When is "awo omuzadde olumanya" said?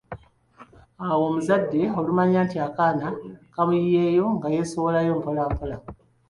1.07-2.39